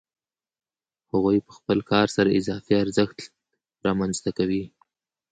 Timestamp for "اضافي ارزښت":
2.39-3.17